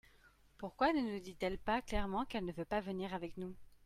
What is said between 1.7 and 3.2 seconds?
clairement qu'elle ne veut pas vnier